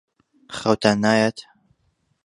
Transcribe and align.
خەوتان 0.57 0.97
نایەت؟ 1.03 1.37